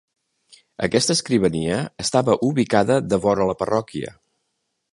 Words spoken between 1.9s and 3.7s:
estava ubicada devora la